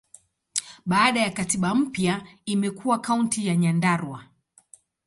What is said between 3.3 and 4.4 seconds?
ya Nyandarua.